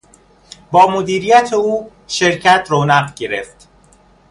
با 0.71 0.87
مدیریت 0.87 1.53
او 1.53 1.91
شرکت 2.07 2.67
رونق 2.69 3.13
گرفت. 3.13 3.67